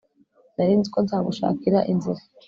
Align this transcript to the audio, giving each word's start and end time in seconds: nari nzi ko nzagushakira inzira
nari 0.55 0.73
nzi 0.79 0.89
ko 0.93 0.99
nzagushakira 1.05 1.79
inzira 1.91 2.21